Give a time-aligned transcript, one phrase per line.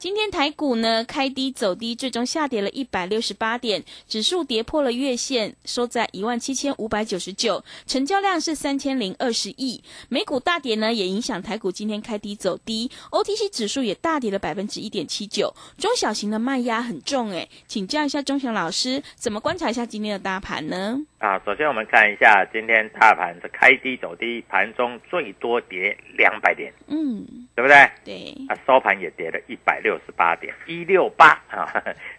[0.00, 9.84] 今天台股呢开低走低，最终下跌了一百六十八点，指数跌破了月线，收在一万七千五百九十九，成交量是三千零二十亿。
[10.08, 20.98] 美股大跌呢，也影响台股今天开低走低，OTC 指数也大跌了百分之一点七九，中小型的卖压很重诶，请教一下钟祥老师，怎么观察一下今天的大盘呢？
[21.18, 27.76] 啊，首先我们看一下今天大盘是开低走低，盘中最多跌两百点，嗯，对不对？
[28.02, 31.72] 对，啊，收盘也跌了一百六十八点一六八啊。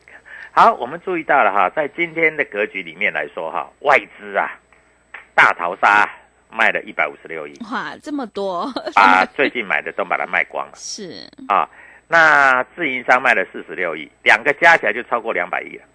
[0.53, 4.51] 好，我们注意到了哈，在今天的格局里面来说哈，外资啊
[5.33, 6.09] 大逃杀
[6.49, 11.69] 卖了一百五十六亿，哇，这么多，把 最近买的都把它卖光了是，啊。
[12.09, 15.85] 那自营商卖了四十六亿，两个加起来就超过两百亿了，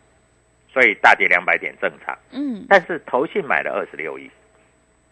[0.73, 2.17] 所以大跌两百点正常。
[2.31, 4.31] 嗯，但是投信买了二十六亿，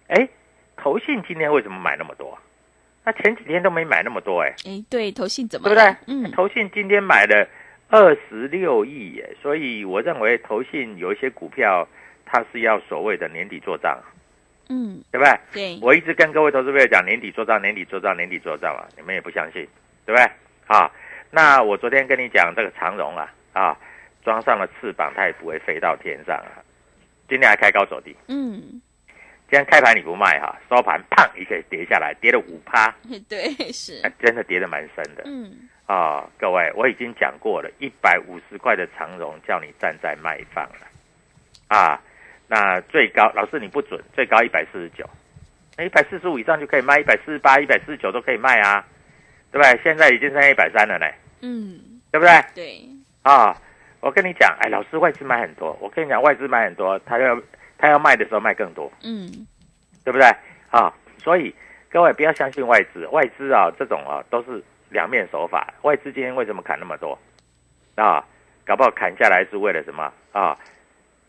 [0.09, 0.27] 哎，
[0.79, 2.39] 投信今天为什么买那么多？
[3.05, 5.97] 那前几天都没买那么多哎，哎，对，投信怎么对不对？？
[6.07, 7.47] 嗯，投信今天买了
[7.91, 11.87] 二十六亿耶，所以我认为投信有一些股票，
[12.25, 13.99] 它是要所谓的年底做账，
[14.71, 15.39] 嗯，对不对？
[15.53, 19.69] 对，我一直跟各位投资朋友讲年底做账，年底做账，年底做账啊，你们也不相信，
[20.07, 20.25] 对不对？
[20.67, 20.91] 啊，
[21.31, 23.77] 那我昨天跟你讲这个长荣啊，啊，
[24.25, 26.65] 装上了翅膀，它也不会飞到天上啊。
[27.29, 28.81] 今天还开高走低，嗯，
[29.51, 32.93] 今天开盘你不卖哈，收盘砰一下跌下来，跌了五趴，
[33.29, 34.01] 对，是。
[34.03, 35.23] 哎，真的跌得蛮深的。
[35.27, 40.87] 嗯，啊、各位，我已经讲过了，一百五十块的长荣叫你站在卖方了，
[41.69, 42.01] 啊，
[42.49, 45.09] 那最高老师你不准，最高一百四十九，
[45.77, 48.85] 那一百四十五以上就可以卖，一百四十八、一百四十九都可以卖啊，
[49.53, 49.81] 对不对？
[49.85, 51.07] 现在已经剩一百三了呢，
[51.43, 52.45] 嗯，对不对？
[52.55, 52.89] 对，
[53.23, 53.57] 啊，
[54.01, 57.39] 我跟你讲，哎，老师外资买很多，我跟你讲，外资买很多，他要
[57.85, 59.47] 他要卖的时候卖更多，嗯，
[60.03, 60.27] 对不对？
[60.71, 61.55] 啊，所以
[61.91, 65.75] 各位不要相信外资，外资啊这种啊都是两面手法。
[65.83, 67.19] 外资今天为什么砍那么多？
[67.95, 68.25] 啊，
[68.65, 70.59] 搞不好砍下来是为了什么啊？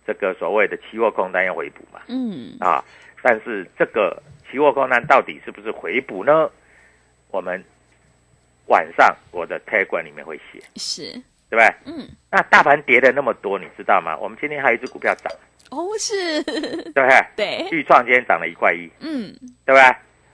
[0.07, 2.81] 这个所谓的期货空单要回补嘛，嗯，啊，
[3.21, 6.49] 但是这个期货空单到底是不是回补呢？
[7.31, 7.61] 我们
[8.67, 11.11] 晚上我的 Telegram 里面会写，是，
[11.49, 11.75] 对不对？
[11.85, 14.15] 嗯，那大盘跌了那么多，你知道吗？
[14.17, 15.29] 我们今天还有一只股票涨，
[15.71, 16.43] 哦，是，
[16.93, 17.25] 对不对？
[17.35, 19.33] 对，豫创今天涨了一块一，嗯，
[19.65, 19.81] 对不对？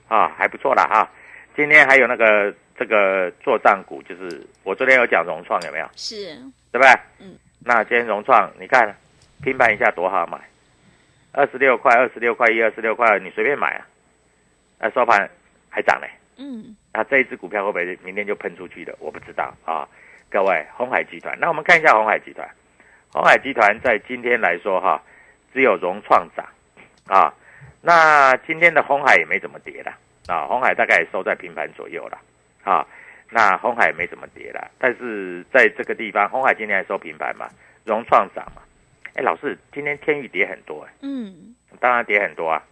[0.08, 1.10] 啊，还不错啦哈。
[1.56, 5.88] 今天还有那个这个做账股，就是我昨天有讲融创有没有？
[5.96, 6.34] 是，
[6.70, 6.88] 对不对？
[7.20, 7.36] 嗯。
[7.64, 8.94] 那今天融创，你看
[9.42, 10.38] 拼盘一下多好买，
[11.32, 13.86] 二十六块、二十六块一、二十六块二，你随便买啊。
[14.78, 15.30] 那收盘
[15.68, 16.08] 还涨嘞。
[16.36, 18.94] 嗯，那这一只股票会不会明天就喷出去的？
[18.98, 19.86] 我不知道啊。
[20.30, 22.48] 各位，红海集团，那我们看一下红海集团。
[23.12, 25.00] 红海集团在今天来说哈，
[25.52, 26.46] 只有融创涨
[27.06, 27.32] 啊。
[27.80, 29.92] 那今天的红海也没怎么跌了
[30.26, 32.18] 啊，红海大概也收在平盘左右了
[32.62, 32.86] 啊。
[33.28, 37.48] 那红海也没怎么跌了，但是在这个地方，红海今天还收平盘嘛，
[37.84, 38.62] 融创涨嘛。
[39.14, 42.62] 哎，老师，今天天宇跌很多哎，嗯，当然跌很多啊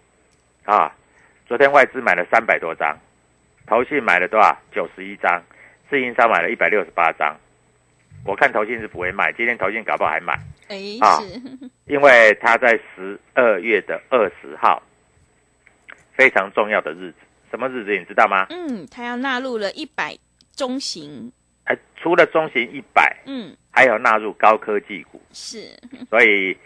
[0.64, 0.92] 啊。
[1.46, 2.96] 昨天外资买了三百多张，
[3.66, 4.56] 投信买了多少？
[4.70, 5.42] 九十一张，
[5.88, 7.34] 自营商买了一百六十八张。
[8.24, 10.38] 我看投信是不会卖，今天投信搞不好还买，
[10.70, 11.40] 哎，啊是，
[11.92, 14.80] 因为他在十二月的二十号，
[16.14, 17.16] 非常重要的日子，
[17.50, 18.46] 什么日子你知道吗？
[18.50, 20.16] 嗯，它要纳入了一百
[20.54, 21.32] 中型，
[21.64, 25.76] 哎，除了中型一百，嗯，还有纳入高科技股，是，
[26.08, 26.56] 所以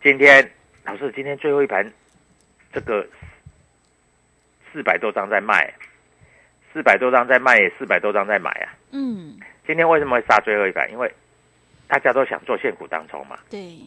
[0.00, 0.48] 今天
[0.84, 1.92] 老师今天最后一盘，
[2.72, 3.04] 这个
[4.72, 5.74] 四百多张在卖，
[6.72, 8.72] 四百多张在卖，也四百多张在买啊。
[8.92, 9.36] 嗯，
[9.66, 10.88] 今天为什么会杀最后一盘？
[10.92, 11.12] 因为
[11.90, 13.80] 大家都想做现股当冲嘛，对，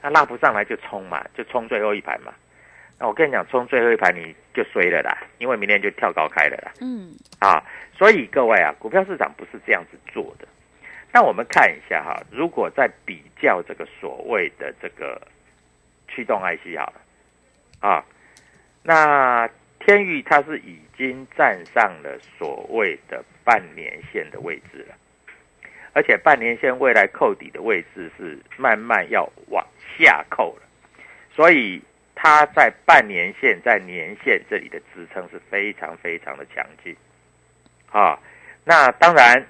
[0.00, 2.32] 那拉不上来就冲嘛，就冲最后一盘嘛。
[2.98, 6.72] 那我跟你讲，冲最后一盘你就衰了啦，因为明天就跳高开了啦。
[6.80, 7.62] 嗯，啊，
[7.94, 10.48] 所以各位啊，股票市场不是这样子做的。
[11.12, 15.20] 那我们看一下哈，如果在比较这个所谓的这个
[16.08, 17.00] 驱动 IC 好了，
[17.80, 18.04] 啊，
[18.82, 19.46] 那
[19.80, 24.94] 天域它是已经站上了所谓的半年线的位置了，
[25.92, 29.66] 而且半年线未来扣底的位置是慢慢要往
[29.98, 30.62] 下扣了，
[31.34, 31.80] 所以
[32.14, 36.96] 它在半年线、在年线这里的支撑是非常非常的强劲，
[37.90, 38.18] 啊，
[38.64, 39.46] 那当然。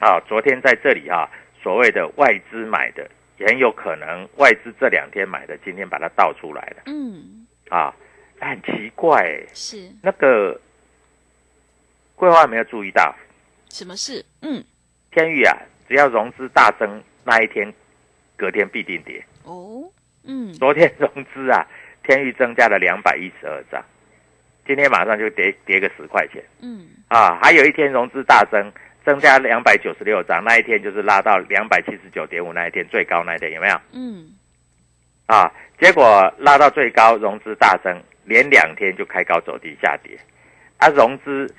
[0.00, 1.28] 啊，昨天在这里啊，
[1.60, 7.92] 所谓的外资买的，也很有可能外资这两天买的，今天把它倒出来了嗯，啊，
[8.38, 10.60] 很奇怪欸，是，那个
[12.14, 13.12] 桂花有没有注意到？
[13.70, 14.24] 什么事？
[14.42, 14.62] 嗯，
[15.10, 15.56] 天域啊，
[15.88, 17.72] 只要融资大增那一天，
[18.36, 19.24] 隔天必定跌。
[19.44, 19.84] 哦，
[20.24, 21.66] 嗯，昨天融资啊，
[22.02, 23.82] 天域增加了两百一十二张，
[24.66, 28.72] 今天马上就跌跌个十块钱嗯，啊，还有一天融资大增。
[29.04, 33.80] 增加两百九十六张，那一天就是拉到两百七十九点五那一天最高那一天有没有？
[33.92, 34.32] 嗯，
[35.24, 35.50] 啊，
[35.80, 40.18] 结果拉到最高，融资大增，连两天就开高走低下跌，
[40.76, 41.50] 啊，融资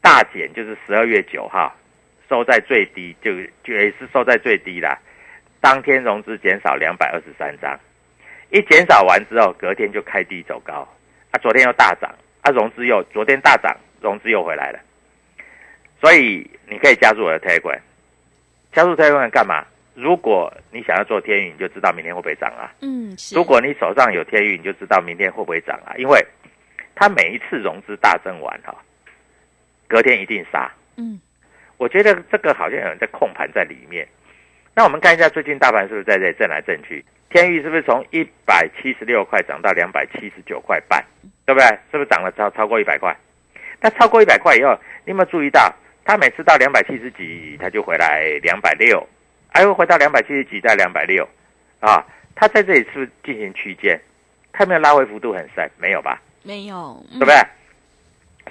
[0.00, 1.76] 大减就是十二月九号
[2.32, 3.30] 收在最低，就
[3.62, 4.98] 就也是收在最低啦。
[5.60, 7.78] 当天融资减少两百二十三张，
[8.48, 10.88] 一减少完之后，隔天就开低走高，
[11.30, 14.80] 啊，昨天又大涨，啊，融资又昨天大涨，融资又回来了。
[16.00, 17.78] 所以你可以加入我的 Telegram，
[18.72, 19.66] 加入 Telegram 干嘛？
[19.94, 22.72] 如果你想要做天运，你就知道明天会不会涨啊。
[22.80, 25.92] 嗯，是，如果你手上有天运，你就知道明天会不会涨啊。
[25.98, 26.18] 因为
[26.94, 28.74] 它每一次融资大增完哈，
[29.86, 30.72] 隔天一定杀。
[30.96, 31.20] 嗯，
[31.82, 34.06] 我觉得这个好像有人在控盘在里面。
[34.72, 37.04] 那我们看一下最近大盘是不是在这里震来震去？
[37.28, 41.04] 天域是不是从一百七十六块涨到两百七十九块半，
[41.44, 41.66] 对不对？
[41.90, 43.12] 是不是涨了超超过一百块？
[43.80, 45.74] 那超过一百块以后，你有没有注意到？
[46.04, 49.04] 它每次到两百七十几，它就回来两百六，
[49.52, 51.28] 还会回到两百七十几再两百六，
[51.80, 52.06] 啊，
[52.36, 54.00] 它在这里是不是进行区间？
[54.52, 56.22] 它没有拉回幅度很深，没有吧？
[56.44, 57.34] 没有，对对不对？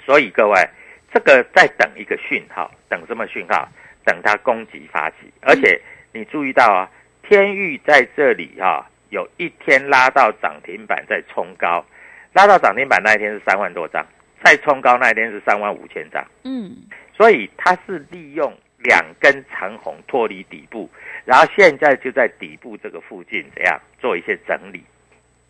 [0.04, 0.68] 所以各位，
[1.12, 3.68] 这个在等一个讯号，等什么讯号？
[4.04, 5.80] 等它攻击发起，而且
[6.12, 6.90] 你注意到啊，
[7.22, 11.84] 天域在这里啊，有一天拉到涨停板再冲高，
[12.32, 14.04] 拉到涨停板那一天是三万多张，
[14.42, 16.26] 再冲高那一天是三万五千张。
[16.42, 16.76] 嗯，
[17.16, 20.90] 所以它是利用两根长红脱离底部，
[21.24, 24.82] 然后现在就在底部这个附近怎样做一些整理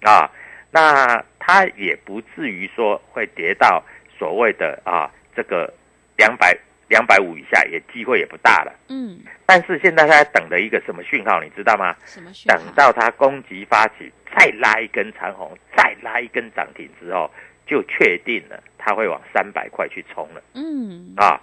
[0.02, 0.30] 啊？
[0.70, 3.82] 那它也不至于说会跌到
[4.18, 5.72] 所谓的啊这个
[6.16, 6.56] 两百
[6.88, 8.72] 两百五以下，也机会也不大了。
[8.88, 11.96] 嗯，但是现在它在等的一个什么讯号，你知道吗？
[12.04, 12.58] 什么讯号？
[12.58, 17.30] 等到它攻击发起，再拉一根长红，再拉一根涨停之后，
[17.66, 20.42] 就确定了它会往三百块去冲了。
[20.54, 21.40] 嗯，啊，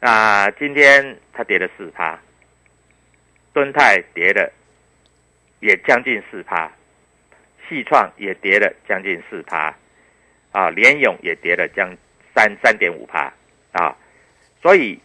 [0.00, 2.18] 那今天它跌了四趴，
[3.52, 4.52] 敦泰跌了
[5.60, 6.70] 也将近四趴，
[7.68, 9.74] 细创也跌了将近四趴，
[10.52, 11.96] 啊，联勇也跌了将
[12.34, 13.32] 三三点五帕
[13.72, 13.96] 啊，
[14.62, 15.00] 所以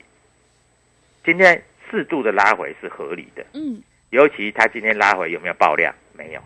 [1.23, 5.93] 今天适度的拉回是合理的，嗯，尤其它今天拉回有没有爆量？
[6.13, 6.41] 没有，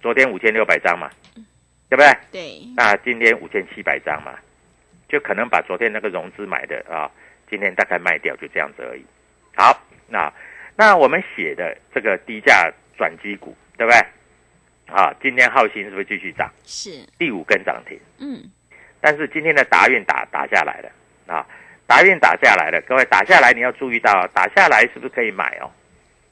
[0.00, 1.10] 昨天五千六百张嘛，
[1.88, 2.12] 对不对？
[2.30, 4.38] 对，那今天五千七百张嘛，
[5.08, 7.10] 就可能把昨天那个融资买的啊，
[7.48, 9.04] 今天大概卖掉，就这样子而已。
[9.54, 10.32] 好，那
[10.76, 13.98] 那我们写的这个低价转机股，对不对？
[14.94, 16.50] 啊，今天浩鑫是不是继续涨？
[16.64, 18.42] 是，第五根涨停，嗯，
[19.02, 20.88] 但是今天的达运打打下来了
[21.26, 21.44] 啊，
[21.88, 25.70] 达运打下来了，各位打下来你要注意到，打下来是不是可以买哦？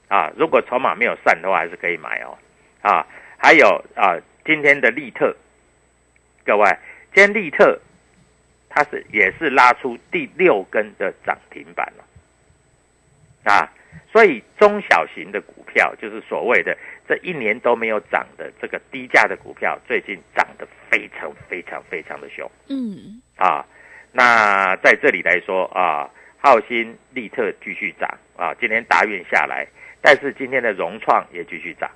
[0.07, 2.39] 啊，如果筹码没有散的话，还是可以买哦。
[2.81, 3.05] 啊，
[3.37, 5.35] 还有啊，今天的利特，
[6.47, 6.65] 各位，
[7.13, 7.79] 今天利特
[8.69, 13.69] 它是也是拉出第六根的涨停板了，啊，
[14.13, 23.65] 所以中小型的股票，就是所谓的这一年都没有涨的这个低价的股票，最近涨得非常非常非常的凶嗯，啊。
[24.13, 29.65] 那在这里来说啊，浩鑫、利特继续涨啊，今天大运下来，
[30.03, 31.89] 但是今天的融创也继续涨，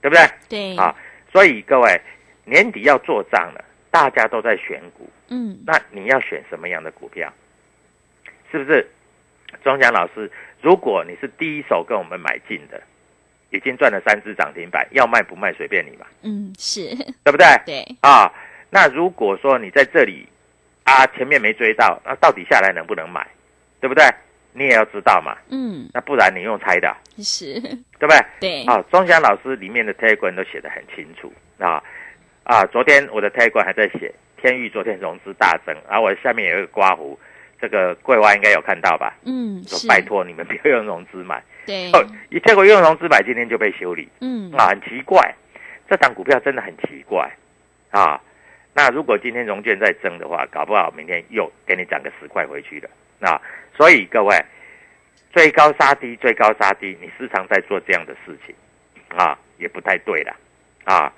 [0.00, 0.24] 对不对？
[0.48, 0.96] 对，啊，
[1.30, 2.00] 所以各位
[2.46, 7.30] 年底要做账了，大家都在选股，嗯，那你要选什么样的股票？
[8.50, 8.88] 是不是？
[9.62, 10.30] 钟祥老师，
[10.60, 12.80] 如果你是第一手跟我们买进的，
[13.50, 17.46] 已经赚了三只涨停板，要卖不卖随便你嘛，嗯，是，对不对？
[17.64, 18.32] 对，啊，
[18.70, 20.26] 那如果说你在这里
[20.84, 23.26] 啊前面没追到，那到底下来能不能买？
[23.80, 24.04] 对不对？
[24.56, 28.24] 你也要知道嘛，嗯，那不然你用猜的，是，对不对？
[28.40, 31.82] 对，啊，庄祥老师里面的 Telegram 都写得很清楚啊
[32.44, 32.64] 啊！
[32.66, 37.18] 昨天我的 Telegram 还在写天域昨天融资大增，然、后我下面有一个刮胡，
[37.64, 39.16] 这个桂花应该有看到吧？
[39.24, 45.34] 嗯，说拜，托你们不要用融资买，对，哦，一结果用融资买，今天就被修理嗯，啊，很奇怪，
[45.88, 47.26] 这档股票真的很奇怪
[47.90, 48.20] 啊。
[48.74, 52.90] 那如果今天融券再增的话，搞不好明天又给你涨个十块回去了
[53.26, 53.40] 啊。
[53.74, 54.36] 所以各位，
[55.32, 58.54] 最高杀低，最高杀低，你时常在做这样的事情
[59.16, 60.36] 啊，也不太对了
[60.84, 61.10] 啊。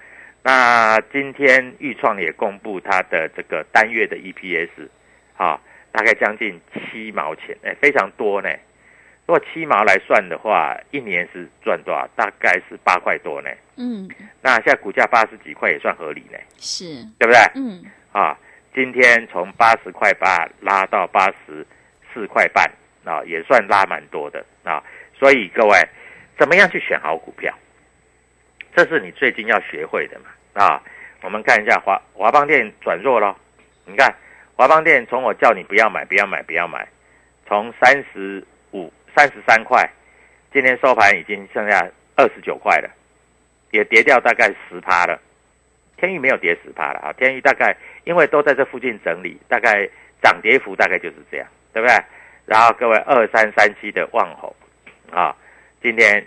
[0.45, 4.89] 那今天豫创也公布它的这个单月的 EPS
[5.37, 5.61] 啊，
[5.97, 8.51] 大概将近七毛钱，哎，非常多呢。
[9.25, 12.07] 如果七毛来算的话，一年是赚多少？
[12.15, 13.49] 大概是八块多呢。
[13.77, 14.07] 嗯，
[14.43, 17.41] 那现在股价八十几块也算合理呢，是，对不对？
[17.55, 18.39] 嗯，啊，
[18.75, 21.67] 今天从八十块八拉到八十
[22.13, 22.71] 四块半
[23.05, 24.85] 啊，也算拉蛮多的啊。
[25.19, 25.79] 所以各位，
[26.39, 27.51] 怎么样去选好股票？
[28.77, 30.27] 这是你最近要学会的嘛
[30.63, 30.83] 啊。
[31.23, 33.35] 我们看一下华华邦电转弱了，
[33.87, 34.15] 你看
[34.57, 36.89] 华邦电从我叫你不要买，不要买，不要买，
[37.47, 39.87] 从三十五、三十三块，
[40.51, 41.87] 今天收盘已经剩下
[42.17, 42.89] 二十九块了，
[43.71, 45.21] 也跌掉大概十趴了。
[45.99, 49.87] 天域没有跌十趴了啊，天域大概因为都在这附近整理，大概
[50.23, 51.95] 涨跌幅大概就是这样，对不对？
[52.47, 54.55] 然后各位二三三七的旺宏
[55.11, 55.37] 啊，
[55.83, 56.27] 今天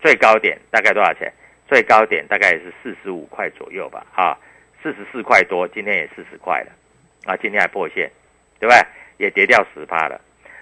[0.00, 1.30] 最高点大概多少钱？
[1.68, 4.38] 最高点大概也是四十五块左右吧，啊，
[4.82, 6.72] 四十四块多，今天也四十块了，
[7.24, 8.10] 啊，今天还破线，
[8.58, 8.80] 对不对？
[9.18, 10.20] 也跌掉十趴了。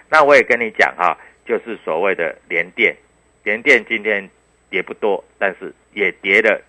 [0.09, 2.95] 那我也跟你讲哈、就是所谓的连电，
[3.43, 4.27] 连电今天
[4.69, 6.61] 跌不多，但是也跌了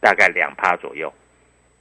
[0.00, 1.12] 大概两趴左右，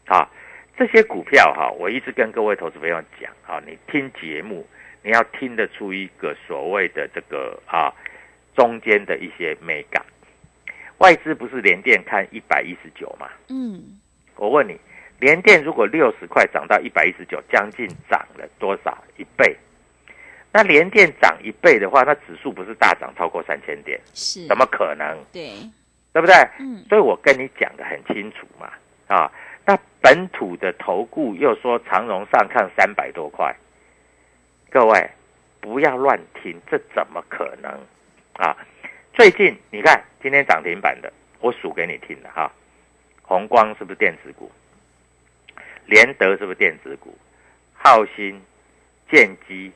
[0.05, 0.29] 啊，
[0.77, 4.67] 这些股票哈、我一直跟各位投资朋友讲啊，你听节目，
[5.01, 7.93] 你要听得出一个所谓的这个啊
[8.55, 10.05] 中间的一些美感。
[10.99, 13.29] 外资不是连电看一百一十九嘛？
[13.49, 13.99] 嗯，
[14.35, 14.79] 我问你，
[15.19, 18.97] 联电如果六十块涨到一百一十九，将近涨了多少？
[19.17, 19.55] 一倍。
[20.51, 23.99] 那联电涨一倍的话，那指数不是大涨超过三千点？
[24.13, 25.17] 是，怎么可能？
[25.31, 25.51] 对，
[26.13, 26.33] 对不对？
[26.59, 28.71] 嗯，所以我跟你讲的很清楚嘛，
[29.07, 29.29] 啊，
[29.65, 33.53] 那本土的投顾又说长荣上看三百多块，
[34.69, 35.09] 各位
[35.59, 37.71] 不要乱听，这怎么可能
[38.33, 38.55] 啊？
[39.13, 42.49] 最近你看今天涨停板的，我数给你听的哈，
[43.21, 44.49] 红光是不是电子股？
[45.85, 47.15] 联德是不是电子股？
[47.73, 48.41] 浩鑫、
[49.11, 49.71] 建基、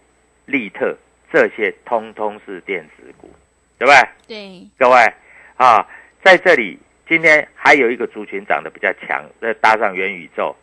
[0.45, 0.97] 利特
[1.31, 3.29] 这些通通是电子股，
[3.77, 4.09] 对不对？
[4.27, 5.13] 对，各位
[5.57, 5.85] 啊，
[6.23, 10.55] 在这里今天还有一个族群涨得比较强，再搭上元宇宙，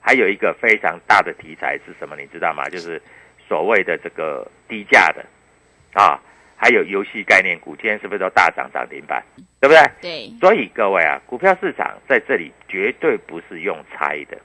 [0.00, 2.14] 还有一个非常大的题材是什么？
[2.16, 2.68] 你知道吗？
[2.68, 3.00] 就是
[3.48, 5.24] 所谓的这个低价的
[5.94, 6.20] 啊，
[6.56, 9.24] 还有游戏概念股，今天是不是都大涨涨停板？
[9.60, 9.80] 对不对？
[10.00, 14.36] 对，所以各位啊，股票市场在这里绝对不是用猜的，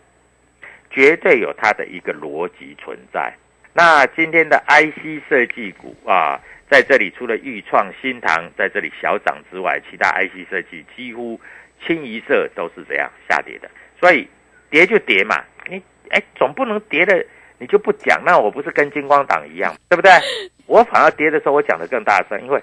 [0.97, 3.31] 绝对有它的一个逻辑存在。
[3.71, 11.39] 那今天的 IC 设计股啊，在这里除了豫创、新唐在这里小涨之外，其他 IC 设计几乎
[11.85, 13.69] 清一色都是这样下跌的。
[13.99, 14.27] 所以
[14.71, 15.35] 跌就跌嘛，
[15.69, 17.23] 你哎总不能跌的
[17.59, 20.11] 你就不讲，那我不是跟金光党一样，对不对？
[20.65, 22.59] 我反而跌的时候我讲的更大声，因为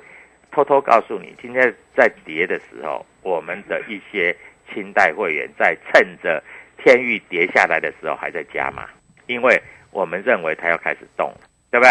[0.51, 4.37] 偷偷告诉你，今天在跌的时候，我们的一些
[4.73, 6.43] 清代会员在趁着
[6.85, 8.87] 天域跌下来的时候还在加码，
[9.27, 9.61] 因为
[9.91, 11.91] 我们认为它要开始动了，对不对？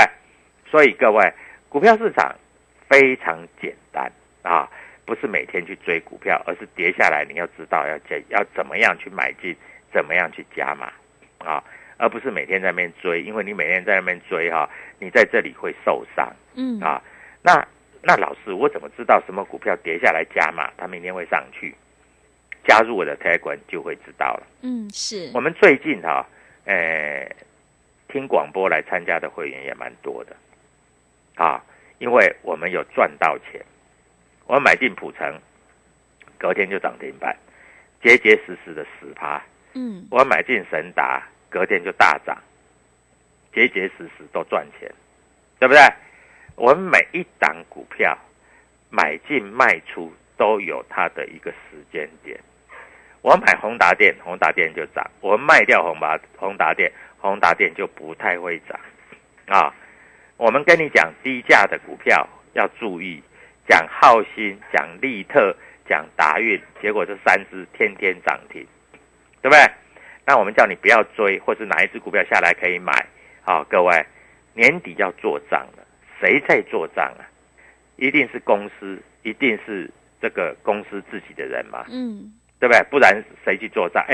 [0.69, 1.33] 所以各位，
[1.67, 2.33] 股票市场
[2.87, 4.11] 非常简单
[4.43, 4.69] 啊，
[5.03, 9.55] 不是每天去追股票，而是跌下来你要知道要加要怎么样去买进，
[9.91, 10.93] 怎么样去加码
[11.39, 11.63] 啊，
[11.97, 14.69] 而不是每天在那边追，因为你每天在那边追哈、
[14.99, 16.31] 你在这里会受伤。
[16.55, 17.01] 嗯，啊，
[17.41, 17.67] 那
[18.03, 21.73] 那老师，我怎么知道什么股票跌下来加码，它明天会上去？
[22.65, 24.47] 加入我的 Telegram 就会知道了。
[24.61, 26.25] 嗯，是，我们最近哈、
[26.65, 27.29] 呃，
[28.07, 30.35] 听广播来参加的会员也蛮多的，
[31.35, 31.63] 啊，
[31.99, 33.61] 因为我们有赚到钱，
[34.47, 35.39] 我买进普城，
[36.37, 37.35] 隔天就涨停板，
[38.01, 39.41] 结结实实的十趴。
[39.73, 42.37] 嗯，我买进神达，隔天就大涨，
[43.53, 44.89] 结结实实都赚钱，
[45.59, 45.81] 对不对？
[46.55, 48.15] 我们每一档股票
[48.91, 52.39] 买进卖出都有它的一个时间点。
[53.23, 58.77] 我买宏达电，宏达电就涨；我卖掉宏达宏达电，宏达电就不太会涨。
[59.47, 59.73] 啊，
[60.35, 63.23] 我们跟你讲低价的股票要注意，
[63.65, 65.55] 讲浩鑫、讲利特、
[65.87, 68.67] 讲达运，结果这三只天天涨停，
[69.41, 69.59] 对不对？
[70.25, 72.91] 那我们叫你不要追，或是哪一只股票下来可以买。
[73.41, 74.05] 好，各位，
[74.53, 75.87] 年底要做账了，
[76.19, 77.23] 谁在做账啊？
[77.95, 79.89] 一定是公司，一定是
[80.21, 81.85] 这个公司自己的人嘛。
[81.89, 82.33] 嗯。
[82.63, 82.81] 对不对？
[82.89, 84.01] 不然谁去做账？
[84.07, 84.13] 哎，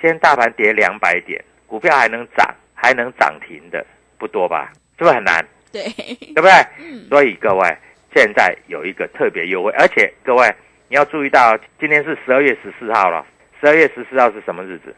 [0.00, 3.84] 今天大盘跌两百点，股票还能涨，还能涨停的
[4.16, 4.72] 不多吧？
[4.96, 5.44] 是不是很难？
[5.70, 6.50] 对，对不对？
[6.78, 7.06] 嗯。
[7.10, 7.76] 所以各位，
[8.16, 10.50] 现在有一个特别优惠，而且各位
[10.88, 13.26] 你要注意到，今天是十二月十四号了。
[13.60, 14.96] 十二月十四号是什么日子？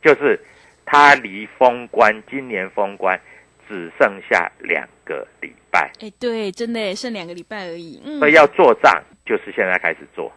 [0.00, 0.38] 就是
[0.86, 3.20] 它离封关，今年封关
[3.68, 5.90] 只剩下两个礼拜。
[6.00, 8.00] 哎，对，真的剩两个礼拜而已。
[8.04, 8.20] 嗯。
[8.20, 10.32] 所以要做账，就是现在开始做。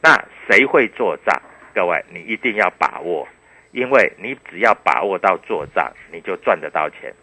[0.00, 0.16] 那
[0.46, 1.42] 谁会做账？
[1.74, 3.28] 各位，你一定要把握，
[3.72, 7.14] 因为你只要把握到做账，你就赚得到钱。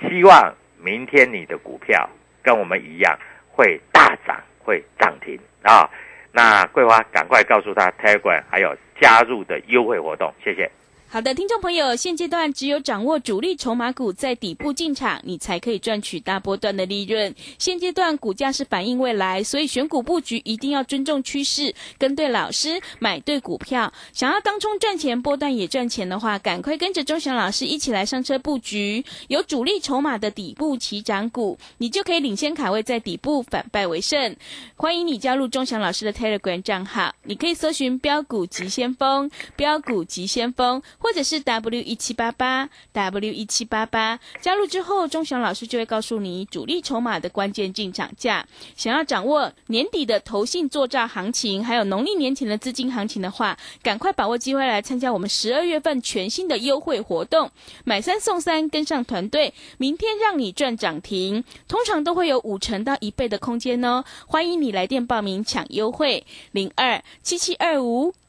[0.00, 2.08] 希望明天你的股票
[2.42, 3.18] 跟我们一样
[3.50, 5.88] 会大涨，会涨停啊！
[6.32, 10.68] 那桂花赶快告诉他 t e g r a 还有加入的优惠活动，谢谢。
[11.14, 17.32] 好的，听众朋友，现阶段只有掌握主力筹码股在底部进场，你才可以赚取大波段的利润。
[17.56, 23.92] 现阶段股价是反映未来，所以选股布局一定要尊重趋势，跟对老师，买对股票。
[24.12, 34.34] 想要当冲赚钱，波段也赚钱的话，赶快跟着钟祥老师一起来上车布局，有主力筹码的底部起涨股，你就可以领先卡位在底部，反败为胜。
[34.74, 40.82] 欢迎你加入钟祥老师的 Telegram 账号，你可以搜寻标股急先锋，标股急先锋。
[41.04, 48.46] 或者是 W 一七八八 W 一七八八加入之后，钟祥老师就会告诉你主力筹码的关键进场价。
[48.74, 57.50] 想要掌握年底的投信做账行情，还有农历年前的资金行情的话，赶快把握机会来参加我们十二月份全新的优惠活动，
[57.84, 64.02] 买三送三，跟上团队，明天让你赚涨停，通常都会有五成到一倍的空间哦。
[64.26, 68.14] 欢迎你来电报名抢优惠，零二七七二五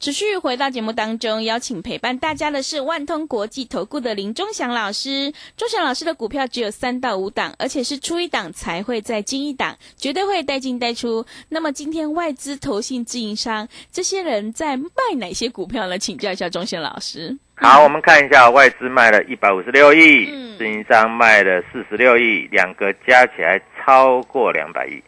[0.00, 5.32] 持续回到节目当中，邀请陪伴大家的是万通国际投顾的林忠祥老师。
[5.56, 11.26] 忠祥老师的股票只有三到五档，而且是出一档才会再进一档，绝对会带进带出。
[11.48, 15.98] 那么今天外资、投信、自营商这些人在卖哪些股票呢？
[15.98, 17.36] 请教一下忠祥老师。
[17.56, 25.02] 好，我们看一下外资卖了一百五十六亿，自营商卖了四十六亿，两个加起来超过两百亿，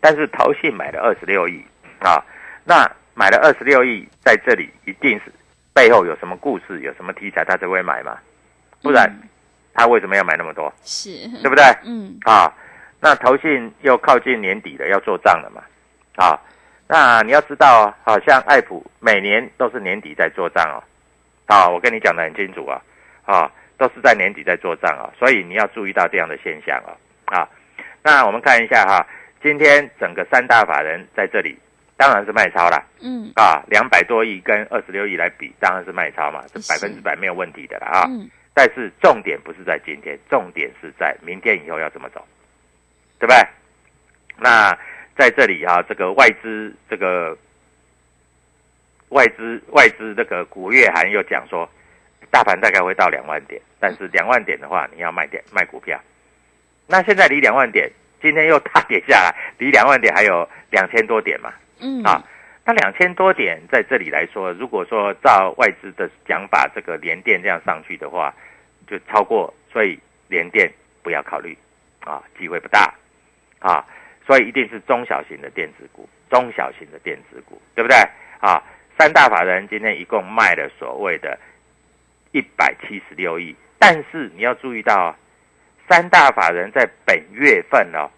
[0.00, 1.62] 但是投信买了二十六亿
[2.00, 2.18] 啊，
[2.64, 2.84] 那。
[3.18, 5.32] 买了二十六亿，在这里一定是
[5.74, 8.16] 背后有什么故事，有什么题材，他才会买嘛？
[8.80, 9.12] 不然
[9.74, 10.72] 他为什么要买那么多？
[10.84, 11.64] 是，对不对？
[11.82, 12.54] 嗯，啊，
[13.00, 15.60] 那投信又靠近年底了，要做账了嘛？
[16.14, 16.38] 啊，
[16.86, 20.78] 那你要知道，好像爱普每年都是年底在做账哦。
[21.46, 22.80] 啊，我跟你讲的很清楚啊，
[23.24, 26.94] 啊，都是在年底在做账啊，所以你要注意到这样的现象啊。
[27.24, 27.48] 啊，
[28.00, 29.04] 那我们看一下哈，
[29.42, 31.58] 今天整个三大法人在这里。
[31.98, 38.06] 当然是卖超啦，嗯啊，两百多亿跟二十六亿来比，当然是卖超嘛，这百分之百没有问题的啦啊。
[38.08, 42.26] 嗯但是重点不是在今天，重点是在明天以后要怎么走，
[43.20, 43.36] 对不对？
[44.36, 44.76] 那
[45.16, 47.38] 在这里啊，这个外资这个
[49.10, 51.70] 外资外资这个古月涵又讲说，
[52.32, 55.96] 大盘大概会到两万点，但是两万点的话，你要卖点卖股票。
[56.88, 57.88] 那现在离两万点，
[58.20, 61.52] 今天又大跌下来，离两万点还有两千多点嘛。
[61.80, 62.22] 嗯啊，
[62.64, 68.34] 那两千多点在这里来说，如果说照外资的讲法，这个连电这样上去的话，
[68.86, 70.70] 就超过，所以连电
[71.02, 71.56] 不要考虑，
[72.00, 72.92] 啊，机会不大，
[73.60, 73.84] 啊，
[74.26, 77.96] 所以一定是中小型的电子股，中小型的电子股，对不对？
[78.40, 78.62] 啊，
[78.98, 81.38] 三大法人今天一共卖了所谓的
[82.32, 85.16] 一百七十六亿，但是你要注意到啊，
[85.88, 88.10] 三大法人在本月份哦，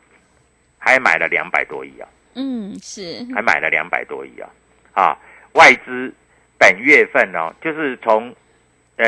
[0.78, 4.50] 还买了两百多亿啊，嗯，是，还买了两百多亿啊，
[4.92, 5.18] 啊，
[5.52, 6.12] 外资
[6.58, 8.34] 本月份哦，就是从
[8.96, 9.06] 呃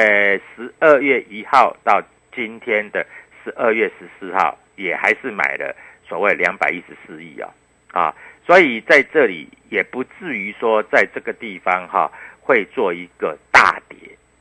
[0.55, 2.03] 十二月一号到
[2.35, 3.07] 今天的
[3.43, 5.75] 十二月十四号，也还是买了
[6.07, 7.49] 所谓两百一十四亿啊，
[7.93, 8.15] 啊，
[8.47, 13.97] 所以在这里也不至于说在这个地方哈、会做一个大跌，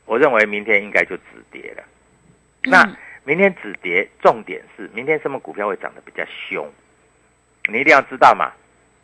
[0.05, 1.83] 我认为明天应该就止跌了。
[2.63, 2.95] 那嗯。
[3.23, 6.67] 明天止跌，重点是明天什么股票会涨得比较凶，
[7.69, 8.51] 你一定要知道嘛，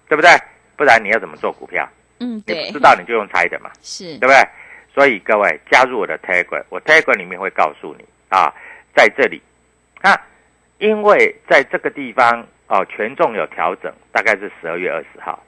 [0.08, 0.30] 对不对？
[0.76, 1.88] 不然你要怎么做股票？
[2.20, 4.48] 嗯，你对不知，道你就用猜的嘛，是对，不对？
[4.94, 8.52] 所以各位加入我的 Telegram，我 Telegram 里面会告诉你啊，
[8.96, 9.42] 在这里，
[10.02, 10.20] 那
[10.80, 15.44] 因为在这个地方哦，权重有调整，大概是十二月二十号，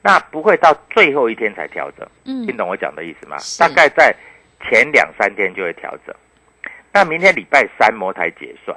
[0.00, 3.36] 那不会到最后一天才调整，嗯听懂我讲的意思吗？
[3.58, 4.14] 大概在
[4.62, 6.14] 前两三天就会调整。
[6.92, 8.74] 那明天礼拜三摩台结算，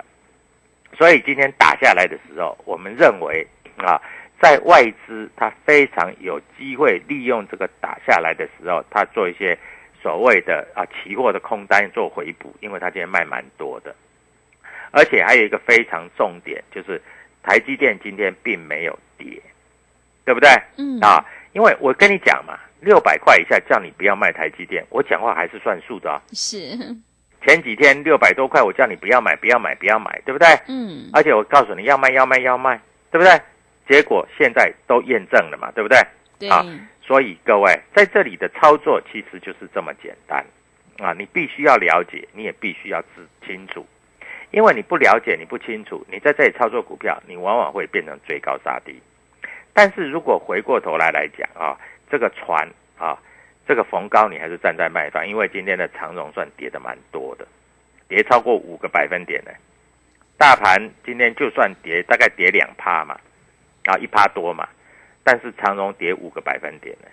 [0.98, 3.46] 所以今天打下来的时候，我们认为
[3.78, 4.02] 啊，
[4.46, 9.58] 在外资它非常有机会利用这个打下来的时候，它做一些
[10.04, 13.96] 所谓的啊期货的空单做回补，因为它今天卖蛮多的，
[14.92, 17.02] 而且还有一个非常重点就是
[17.42, 19.42] 台积电今天并没有跌，
[20.24, 20.48] 对不对？
[20.78, 26.22] 嗯，啊，因为我跟你讲嘛，六百块以下叫你不要卖台积电，我讲话还是算数的啊。
[26.34, 26.78] 是，
[27.48, 30.48] 前几天六百多块，我叫你不要买，不要买，不要买，对不对？
[30.68, 32.80] 嗯，而且我告诉你要卖，要卖，要卖，
[33.10, 33.42] 对不对？
[33.88, 36.00] 结果现在都验证了嘛，对不对？
[36.40, 36.66] 对，啊
[37.02, 40.44] 所以各位在这里的操作其实就是这么简单
[40.98, 41.14] 啊！
[41.14, 43.86] 你必须要了解，你也必须要知清楚，
[44.50, 49.00] 因为你不了解，你不清楚，你在这里操作股票，你往往会变成追高杀低。
[49.72, 51.78] 但是如果回过头来来讲啊，
[52.10, 52.68] 这个船
[52.98, 53.16] 啊，
[53.68, 57.48] 这个逢高你还是站在卖方，因为今天的长荣算跌的蛮多的，
[58.08, 59.52] 跌超过五个百分点呢。
[60.38, 63.16] 大盘今天就算跌，大概跌两趴嘛，
[63.86, 64.68] 啊一趴多嘛，
[65.24, 67.08] 但是长荣跌五个百分点呢，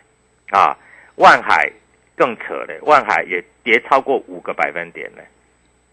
[0.59, 0.77] 啊，
[1.17, 1.71] 万海
[2.17, 5.23] 更扯嘞，万海也跌超过五个百分点呢，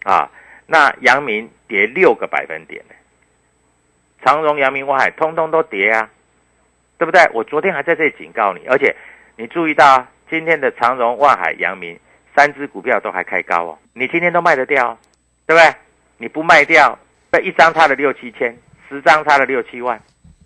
[0.04, 0.30] 啊，
[0.66, 2.94] 那阳明跌六个百分点呢，
[4.24, 6.10] 长荣、阳明、万海通通都跌啊，
[6.98, 7.20] 对不对？
[7.32, 8.94] 我昨天还在这里警告你，而且
[9.36, 11.98] 你注意到今天的长荣、万海、阳明
[12.36, 14.98] 三只股票都还开高哦，你今天都卖得掉哦，
[15.46, 15.74] 对不对？
[16.18, 16.98] 你不卖掉，
[17.32, 18.54] 那一张差了六七千，
[18.88, 19.98] 十张差了六七万，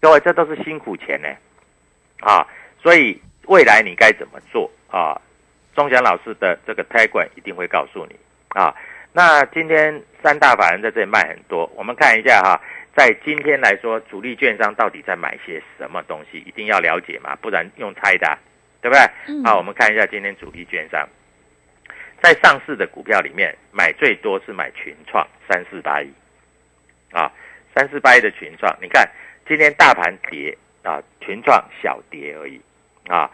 [0.05, 1.29] 各位这都是辛苦钱呢，
[2.21, 2.47] 啊，
[2.79, 5.19] 所以未来你该怎么做啊？
[5.75, 8.14] 钟祥老师的这个 Telegram 一定会告诉你
[8.49, 8.77] 啊。
[9.14, 12.61] 那今天三大法人在这里卖很多，我们看一下哈，
[12.95, 18.37] 在今天来说，主力券商到底在买些什么东西，一定要了解嘛，不然用猜的啊、
[18.83, 19.03] 对不对？
[19.29, 21.09] 嗯好，我们看一下今天主力券商
[22.21, 26.12] 在上市的股票里面，买最多是买群创三四八一
[27.11, 27.33] 啊，
[27.75, 29.09] 三四八一的群创，你看
[29.46, 32.61] 今天大盘跌啊，群创小跌而已
[33.09, 33.30] 啊。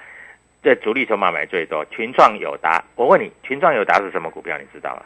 [0.63, 2.85] 这主力筹码买最多，群创友达。
[2.95, 4.59] 我问你，群创友达是什么股票？
[4.59, 5.03] 你知道吗？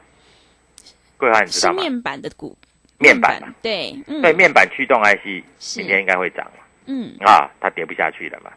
[1.16, 1.80] 桂花，你知道吗？
[1.82, 2.56] 是面板的股，
[2.98, 6.64] 面板嘛，对，嗯，对，面板驱动 IC，是明天应该会涨嘛？
[6.86, 8.50] 嗯，啊，它跌不下去了嘛？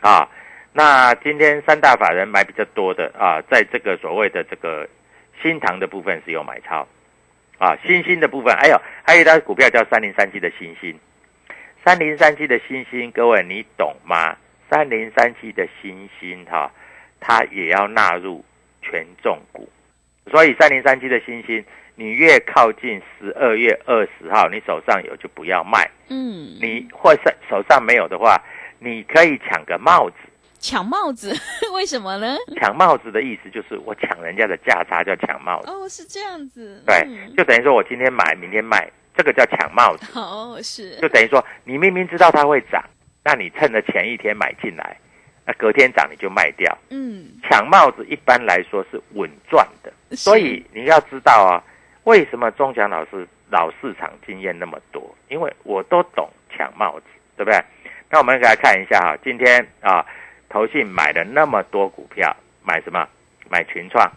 [0.00, 0.28] 啊，
[0.72, 4.88] 那今天三大法人买比较多的啊，在这个所谓的这个
[5.40, 6.86] 新塘的部分是有买超
[7.58, 10.98] 啊，新兴的部分，还有还有一张股票叫三零三七的新兴，
[11.84, 14.36] 三零三七的星星，各位你懂吗？
[14.70, 16.70] 三零三七的星星哈、
[17.20, 18.44] 它也要纳入
[18.80, 19.68] 权重股，
[20.30, 21.64] 所以三零三七的星星，
[21.96, 25.90] 你越靠近十二月二十号，你手上有就不要卖。
[26.08, 28.40] 嗯，你或是手上没有的话，
[28.78, 30.16] 你可以抢个帽子。
[30.58, 31.34] 抢帽子，
[31.74, 32.36] 为什么呢？
[32.60, 40.06] 抢帽子的意思就是我抢人家的价差叫抢帽子，哦，是这样子，对，嗯就等于说我今天买，明天卖，这个叫抢帽子。
[40.18, 42.82] 哦，是，就等于说你明明知道它会涨，
[43.24, 44.96] 那你趁着前一天买进来，
[45.46, 46.76] 那隔天涨你就卖掉。
[46.90, 51.62] 嗯，抢帽子一般来说是稳赚的，所以你要知道啊，
[52.04, 55.14] 为什么钟祥老师老市场经验那么多？
[55.28, 57.60] 因为我都懂抢帽子，对不对？
[58.10, 60.04] 那我们来看一下哈，今天啊，
[60.48, 63.08] 投信买了那么多股票，买什么？
[63.48, 64.10] 买群创，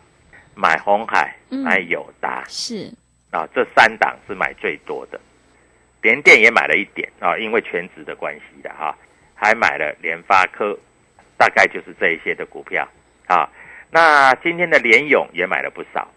[0.53, 2.89] 买红海，嗯买友达是，
[3.36, 5.19] 啊，这三档是买最多的。
[6.02, 8.95] 联电也买了一点啊，因为全职的关系的哈、
[9.34, 10.78] 还买了联发科，
[11.38, 12.88] 大概就是这一些的股票
[13.28, 13.50] 啊。
[13.91, 16.08] 那今天的联勇也买了不少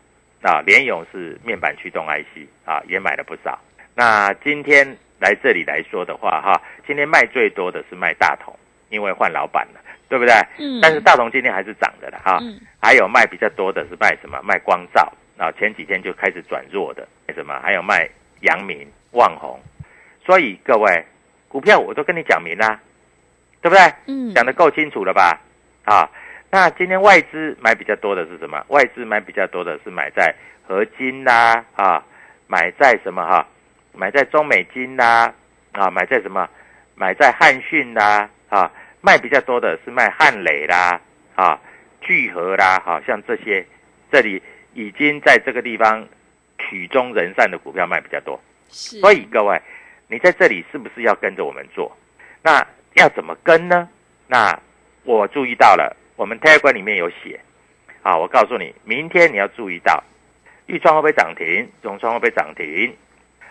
[0.42, 3.58] 啊，联勇是面板驱动 IC 啊，也买了不少。
[3.94, 4.86] 那今天
[5.18, 8.56] 来这里来说的话哈，今天卖最多的是卖大同，
[8.90, 10.34] 因为换老板了，对不对？
[10.58, 12.38] 嗯但是大同今天还是涨的了哈。
[12.42, 14.40] 嗯还有卖比较多的是卖什么？
[14.42, 17.58] 卖光照啊，前几天就开始转弱的，卖什么？
[17.62, 18.08] 还有卖
[18.40, 19.58] 阳明、旺宏。
[20.26, 21.04] 所以各位，
[21.48, 22.78] 股票我都跟你讲明啦，
[23.62, 23.94] 对不对？
[24.06, 25.40] 嗯讲的够清楚了吧？
[25.84, 26.10] 啊，
[26.50, 28.62] 那今天外资买比较多的是什么？
[28.68, 30.34] 外资买比较多的是买在
[30.66, 32.04] 合金啦，啊，
[32.46, 33.46] 买在什么哈？
[33.94, 35.32] 买在中美金啦，
[35.72, 36.48] 啊，买在什么？
[36.94, 38.70] 买在汉讯啦，啊，
[39.00, 41.00] 卖比较多的是卖汉磊啦，
[41.36, 41.58] 啊，
[42.00, 43.64] 聚合啦，好、像这些，
[44.10, 44.42] 这里
[44.78, 46.06] 已经在这个地方
[46.56, 48.40] 曲终人散的股票卖比较多。
[48.70, 49.60] 是，所以各位，
[50.06, 51.90] 你在这里是不是要跟着我们做？
[52.42, 52.64] 那
[52.94, 53.88] 要怎么跟呢？
[54.28, 54.56] 那
[55.02, 57.40] 我注意到了，我们 Telegram 里面有写，
[58.02, 60.00] 啊，我告诉你，明天你要注意到，
[60.66, 61.68] 豫创会不会涨停？
[61.82, 62.94] 融创会不会涨停？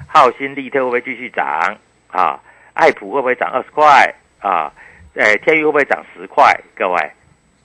[0.07, 1.77] 浩鑫、利特会不会继续涨？
[2.09, 2.39] 啊，
[2.73, 4.13] 爱普会不会涨二十块？
[4.39, 4.71] 啊，
[5.15, 6.57] 呃，天宇会不会涨十块？
[6.73, 7.11] 各位，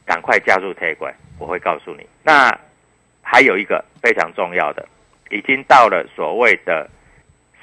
[0.04, 2.04] 赶快加入 Telegram，我会告诉你。
[2.24, 2.50] 那
[3.32, 4.86] 还有一个非常重要的，
[5.30, 6.86] 已经到了所谓的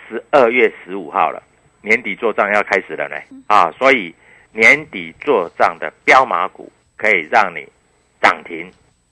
[0.07, 1.43] 十二月十五号了，
[1.83, 4.11] 年底做账要开始了呢啊，所以
[4.51, 7.63] 年底做账的标码股可以让你
[8.19, 8.67] 涨停、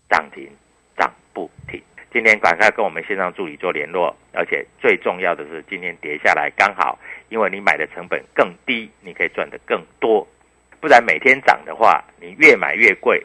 [0.10, 0.50] 涨停、
[0.98, 1.80] 涨不停。
[2.12, 6.98] 今天赶快跟我们线上助理做联络，而且最重要的是今天跌下来刚好，
[7.30, 10.28] 因为你买的成本更低，你可以赚得更多。
[10.80, 13.24] 不然每天涨的话，你越买越贵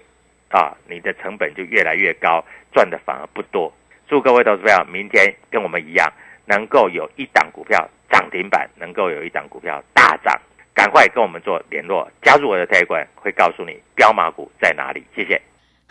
[0.53, 3.73] 啊，你的成本就越来越高，赚的反而不多。
[4.07, 6.13] 祝各位投资者明天跟我们一样，
[6.45, 10.39] 能够有一档股票涨停板，能够有一档股票大涨，
[10.75, 15.03] 赶快跟我们做联络，加入我的 tag 会告诉你标码股在哪里。
[15.17, 15.41] 谢谢。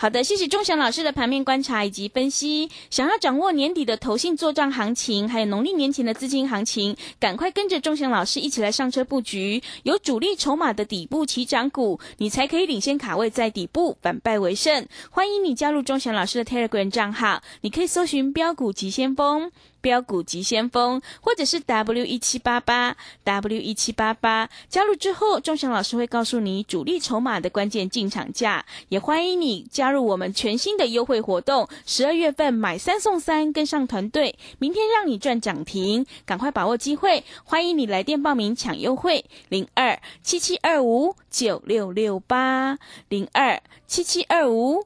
[0.01, 2.71] 好的，谢谢钟祥老师的盘面观察以及分析。
[2.89, 14.87] 想要掌握年底的投信做账行情，还有农历年前的资金行情，赶快跟着钟祥老师一起来上车布局，有主力筹码的底部起涨股，你才可以领先卡位在底部，反败为胜。
[15.11, 19.51] 欢迎你加入钟祥老师的 Telegram 账号，你可以搜寻标股急先锋。
[19.82, 42.78] 标股急先锋，或者是 W 一七八八 W 一七八八，加入之后，钟祥老师会告诉你主力筹码的关键进场价，也欢迎你加入我们全新的优惠活动，十二月份买三送三，跟上团队，明天让你赚涨停，赶快把握机会，欢迎你来电报名抢优惠，零二七七二五九六六八
[43.10, 44.86] 零二七七二五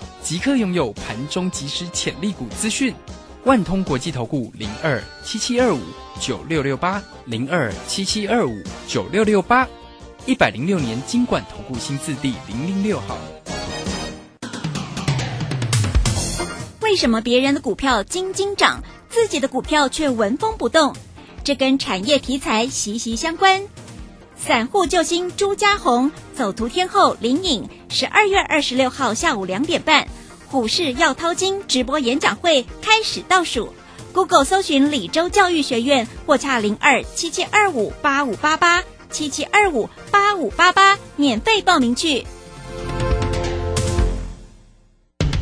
[0.23, 2.93] 即刻拥有盘中即时潜力股资讯。
[3.43, 5.79] 万通国际投顾零二七七二五
[6.19, 9.67] 九六六八零二七七二五九六六八，
[10.27, 13.17] 一百零六年经管投顾新字第零零六号。
[16.81, 20.95] 为什么别人的股票金金涨，自己的股票却纹风不动？
[21.43, 23.63] 这跟产业题材息息相关。
[24.43, 30.07] 散户救星朱家红，走图天后林颖，十二月二十六号下午两点半，
[30.47, 33.71] 虎市要掏金直播演讲会开始倒数。
[34.11, 42.25] Google 搜寻李州教育学院或洽零二七七二五八五八八七七二五八五八八，免费报名去。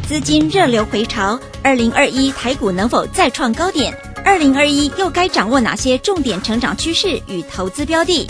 [0.06, 3.98] 资金热流回潮，二零二一台股能否再创高点？
[4.26, 8.30] 二零二一又该掌握哪些重点成长趋势与投资标的？